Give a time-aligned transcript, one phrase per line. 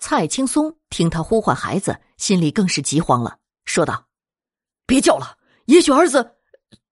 [0.00, 4.08] 蔡青松听他呼唤孩子，心里更是急慌了，说道
[4.86, 6.38] ：“别叫了，也许儿子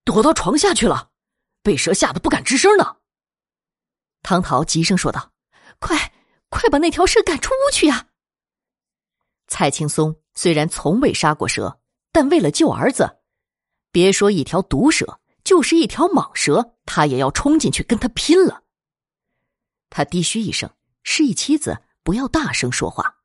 [0.04, 1.10] 躲到床下去了，
[1.62, 2.98] 被蛇吓得不敢吱声呢。”
[4.22, 5.32] 唐桃急声说道
[5.80, 6.12] ：“快，
[6.50, 8.09] 快把那条蛇赶出屋去呀！”
[9.48, 11.80] 蔡青松虽然从未杀过蛇，
[12.12, 13.20] 但为了救儿子，
[13.90, 18.64] 别说一条毒蛇，就是一条蟒蛇，他也要冲进去跟他拼了。
[19.88, 20.70] 他低嘘一声，
[21.02, 21.82] 示意妻子。
[22.09, 23.18] 不要大声说话。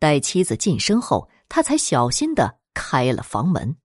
[0.00, 3.76] 待妻子进身后，他才小心的开了房门。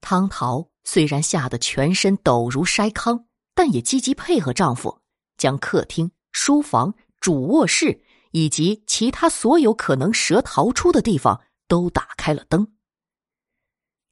[0.00, 5.02] 汤桃虽然吓得全身抖如筛糠，但也积极配合丈夫，
[5.36, 12.76] 将客厅、书房、主卧室以及其他所有可能蛇逃出的地方都打开了灯。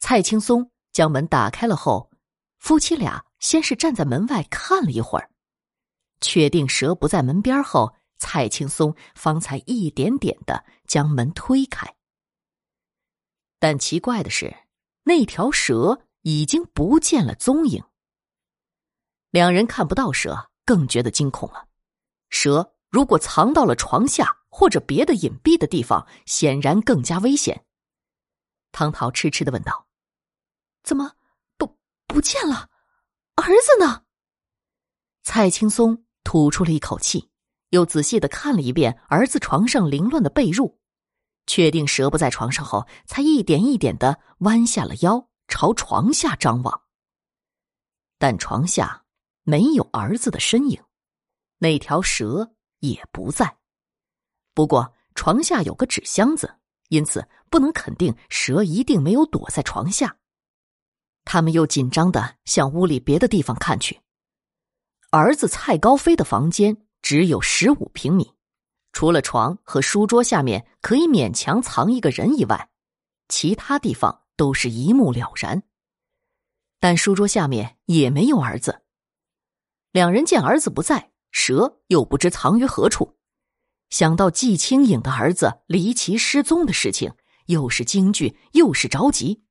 [0.01, 2.11] 蔡青松将门打开了后，
[2.59, 5.31] 夫妻俩先是站在门外看了一会儿，
[6.21, 7.95] 确定蛇不在门边后。
[8.21, 11.97] 蔡青松方才一点点的将门推开，
[13.59, 14.55] 但奇怪的是，
[15.05, 17.83] 那条蛇已经不见了踪影。
[19.31, 21.67] 两人看不到蛇，更觉得惊恐了。
[22.29, 27.65] 蛇如果藏到了床下或者别的隐蔽的地方，显然更加危险。
[28.71, 29.89] 汤桃痴痴的问道
[30.85, 31.17] ：“怎么
[31.57, 32.69] 不不见了？
[33.37, 34.05] 儿子呢？”
[35.25, 37.30] 蔡青松吐出了一口气。
[37.71, 40.77] 又仔细的看了一遍儿子床上凌乱的被褥，
[41.47, 46.83] 确定蛇不在床上后，才一点一点的弯下了腰，朝床下张望。
[48.19, 49.05] 但床下
[49.45, 50.83] 没有儿子的身影，
[51.59, 53.57] 那条蛇也不在。
[54.53, 56.57] 不过床下有个纸箱子，
[56.89, 60.19] 因此不能肯定蛇一定没有躲在床下。
[61.25, 64.01] 他们又紧张的向屋里别的地方看去，
[65.11, 66.85] 儿子蔡高飞的房间。
[67.11, 68.35] 只有十五平米，
[68.93, 72.71] 除了床和书桌下面可以勉强藏一个人以外，
[73.27, 75.65] 其他地方都是一目了然。
[76.79, 78.83] 但书桌下面也没有儿子。
[79.91, 83.19] 两人见儿子不在，蛇又不知藏于何处，
[83.89, 87.13] 想到季清影的儿子离奇失踪的事情，
[87.47, 89.43] 又是惊惧又是着急，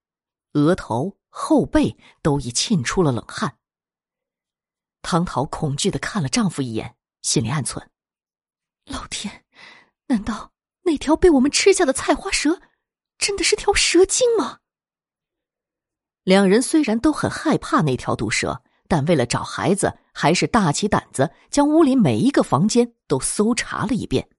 [0.53, 3.57] 额头、后背都已沁出了冷汗。
[5.01, 6.95] 汤桃恐惧的看了丈夫一眼。
[7.21, 7.85] 心里暗忖
[8.85, 9.45] ：“老天，
[10.07, 10.51] 难道
[10.83, 12.61] 那条被我们吃下的菜花蛇，
[13.17, 14.59] 真的是条蛇精吗？”
[16.23, 24.29] 两人虽然都很害怕那条毒蛇，但为了找孩子，还是大起胆子，将屋里每一个房间都搜查了一遍。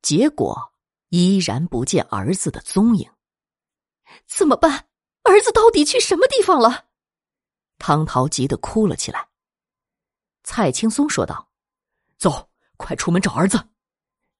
[0.00, 0.72] 结果
[1.10, 3.10] 依然不见儿子的踪影。
[4.26, 4.88] 怎么办？
[5.22, 6.86] 儿子到底去什么地方了？
[7.78, 9.28] 汤桃急得哭了起来。
[10.42, 11.51] 蔡青松说道。
[12.22, 13.70] 走，快出门找儿子。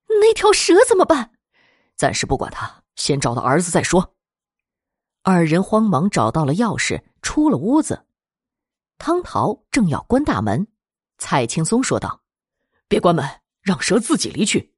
[0.06, 1.32] 那条蛇怎么办？
[1.97, 4.15] 暂时不管他，先找到儿子再说。
[5.25, 8.06] 二人慌忙找到了钥匙，出了屋子。
[8.98, 10.69] 汤桃正要关大门，
[11.19, 12.22] 蔡青松说道
[12.87, 13.28] ：“别关门，
[13.62, 14.72] 让蛇自己离去。”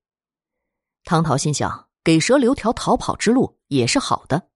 [1.05, 4.49] 汤桃心想，给蛇留条逃跑之路也是好的。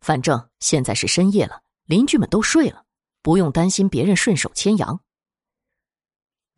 [0.00, 2.84] 反正现在是深夜了，邻居们都睡了，
[3.22, 4.98] 不用担心别人顺手牵羊。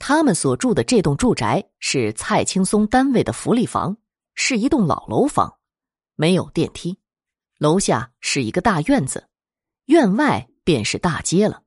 [0.07, 3.97] 他们所住的这栋住宅是蔡青松单位的福利房，
[4.35, 5.57] 是一栋老楼房，
[6.15, 6.99] 没有电梯。
[7.57, 9.31] 楼下是一个大院子，
[9.87, 11.63] 院外便是大街了。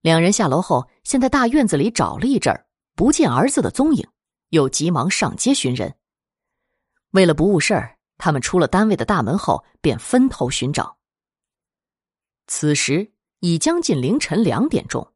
[0.00, 4.08] 两人下楼后，先在大院子里找了一阵儿，不见儿子的踪影，
[4.48, 5.94] 又急忙上街寻人。
[7.10, 10.96] 为了不误事儿，他们出了单位的大门后，便分头寻找。
[12.46, 15.12] 此时已将近凌晨两点钟，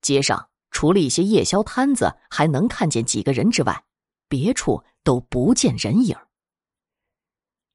[0.00, 0.48] 街上。
[0.76, 3.82] 除了一些夜宵摊子还能看见几个人之外，
[4.28, 6.14] 别处都不见人影。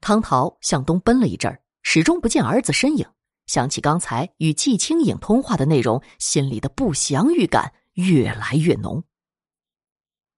[0.02, 3.04] 汤桃向东奔了一阵始终不见儿子身影。
[3.48, 9.04] 想起刚才与季清影通话的内容，心里的不祥预感越来越浓。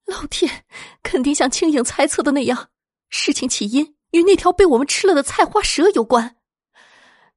[0.05, 0.63] 老天，
[1.03, 2.69] 肯定像青影猜测的那样，
[3.09, 6.37] 事情起因与那条被我们吃了的菜花蛇有关。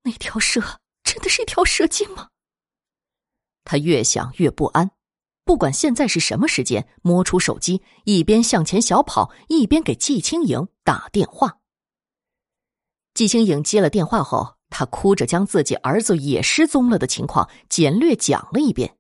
[0.03, 2.29] 那条蛇真的是一条蛇精吗？
[3.65, 4.93] 他越想越不安。
[5.47, 11.61] 不管现在是什么时间，摸出手机，一边向前小跑，一边给季清影打电话。
[13.15, 18.99] 季清影接了电话后，他哭着将自己儿子也失踪了的情况简略讲了一遍。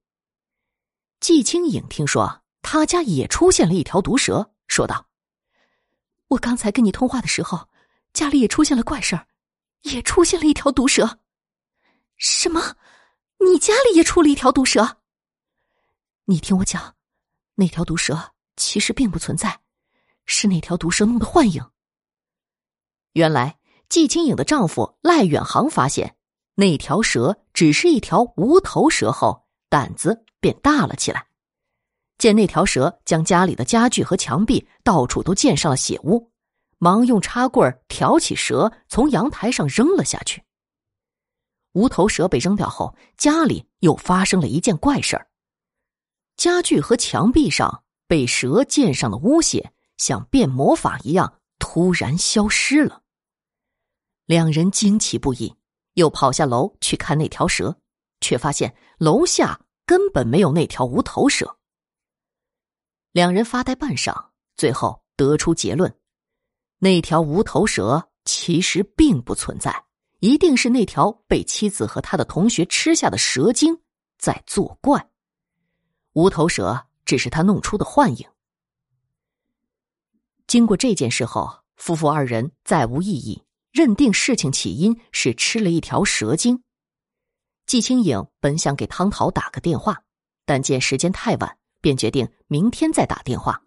[1.18, 5.08] 季清影听说他家也出现了一条毒蛇，说道
[6.30, 7.68] ：“我刚才跟你通话的时候，
[8.12, 9.26] 家里也出现了怪事儿，
[9.82, 11.18] 也出现了一条毒蛇。
[12.16, 12.76] 什么？
[13.44, 14.98] 你家里也出了一条毒蛇？”
[16.28, 16.96] 你听我讲，
[17.54, 19.60] 那条毒蛇其实并不存在，
[20.24, 21.64] 是那条毒蛇弄的幻影。
[23.12, 26.16] 原来季清影的丈夫赖远航发现
[26.56, 31.28] 那条蛇只是一条无头蛇后，胆子便大了起来。
[32.18, 36.32] 见那条蛇将家里的家具和墙壁到处都溅上了血污，
[36.78, 40.42] 忙用插棍挑起蛇，从阳台上扔了下去。
[41.74, 45.28] 无头蛇被扔掉后，家里又发生了一件怪事儿：
[46.36, 53.02] 家具和墙壁上被蛇溅上的污血，像变魔法一样突然消失了。
[54.26, 55.54] 两人惊奇不已，
[55.94, 57.78] 又跑下楼去看那条蛇，
[58.20, 61.56] 却发现楼下根本没有那条无头蛇。
[63.12, 65.96] 两人发呆半晌，最后得出结论：
[66.78, 69.84] 那条无头蛇其实并不存在。
[70.20, 73.78] 一定是那条被妻子和他的同学吃下的蛇精
[74.18, 75.10] 在作怪，
[76.16, 78.26] 无头蛇只是他弄出的幻影。
[80.46, 86.62] 经过这件事后，夫妇二人再无异议，认定事情起因是吃了一条蛇精。
[87.66, 90.04] 季清影本想给汤桃打个电话，
[90.46, 93.62] 但见时间太晚，便决定明天再打电话。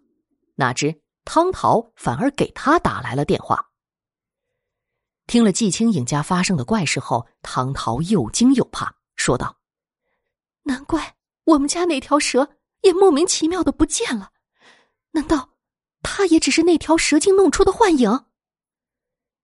[0.56, 3.70] 哪知汤桃反而给他打来了电话。
[5.28, 9.58] 听了季清影家发生的怪事后，汤桃又惊又怕，说道
[10.64, 11.14] ：“难怪
[11.44, 14.32] 我们家那条蛇也莫名其妙的不见了，
[15.12, 15.50] 难道
[16.02, 18.26] 它也只是那条蛇精弄出的幻影？”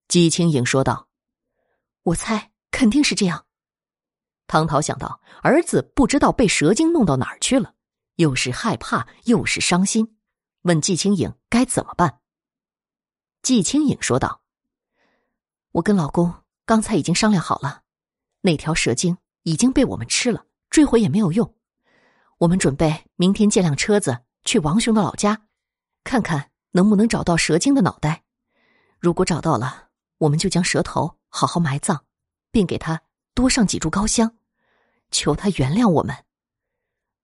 [0.08, 1.08] 季清影说道
[2.04, 3.46] ：“我猜肯定是这样。”
[4.46, 7.74] 唐桃想到儿子不知道被蛇精弄到哪儿去了，
[8.14, 10.16] 又是害怕又是伤心，
[10.62, 12.20] 问季清影该怎么办。
[13.42, 14.42] 季清影说道。
[15.72, 16.32] 我跟老公
[16.64, 17.82] 刚才已经商量好了，
[18.42, 21.55] 那条蛇精已经被我们吃了，追回也没有用。
[22.38, 25.46] 我们准备明天借辆车子去王雄的老家，
[26.04, 28.24] 看看能不能找到蛇精的脑袋。
[28.98, 29.88] 如果找到了，
[30.18, 32.04] 我们就将蛇头好好埋葬，
[32.50, 33.02] 并给他
[33.34, 34.36] 多上几炷高香，
[35.10, 36.14] 求他原谅我们。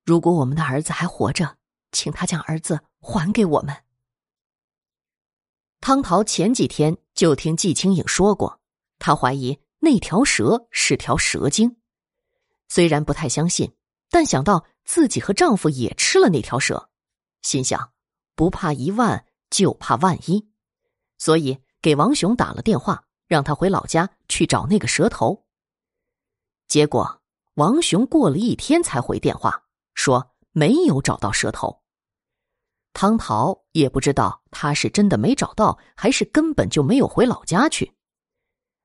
[0.05, 1.59] 如果我们的儿子还活着，
[1.93, 3.77] 请他将儿子还给我们。
[5.81, 8.61] 汤桃前几天就听季清影说过，
[8.99, 11.77] 他怀疑那条蛇是条蛇精。
[12.69, 13.75] 虽然不太相信，
[14.13, 16.91] 但想到自己和丈夫也吃了那条蛇，
[17.41, 17.93] 心想
[18.35, 20.51] 不怕一万就怕万一，
[21.17, 25.47] 所以给王雄打了电话，让他回老家去找那个蛇头。
[26.69, 27.23] 结果
[27.55, 29.65] 王雄过了一天才回电话，
[29.95, 31.81] 说没有找到蛇头。
[32.93, 37.95] 汤桃也不知道他是真的没找到，还是根本就没有回老家去。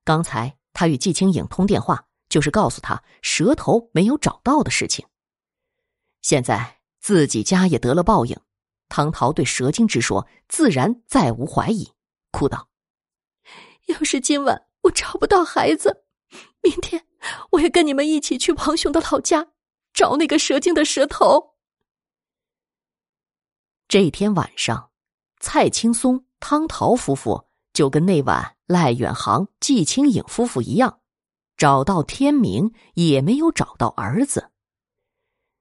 [0.06, 5.06] 刚才他与季清影通电话，就是告诉他蛇头没有找到的事情。
[6.28, 8.38] 现在自己家也得了报应，
[8.90, 11.94] 汤桃对蛇精之说自然再无怀疑，
[12.32, 12.68] 哭道
[13.88, 16.04] ：“要是今晚我找不到孩子，
[16.62, 17.06] 明天
[17.52, 19.54] 我也跟你们一起去王雄的老家
[19.94, 21.56] 找那个蛇精的蛇头。”
[23.88, 24.92] 这天晚上，
[25.40, 31.00] 蔡青松、汤桃夫妇就跟那晚赖远航、季清影夫妇一样，
[31.56, 34.52] 找到天明也没有找到儿子，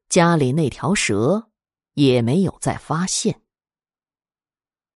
[0.09, 1.49] 家里那条蛇
[1.95, 3.41] 也没有再发现。